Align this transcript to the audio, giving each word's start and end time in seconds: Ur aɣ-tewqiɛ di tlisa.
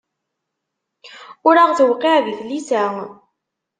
Ur 1.47 1.55
aɣ-tewqiɛ 1.63 2.15
di 2.25 2.33
tlisa. 2.39 2.83